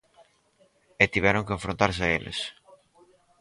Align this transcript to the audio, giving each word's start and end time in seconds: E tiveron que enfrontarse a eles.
E 1.03 1.05
tiveron 1.13 1.45
que 1.47 1.55
enfrontarse 1.57 2.01
a 2.05 2.11
eles. 2.17 2.39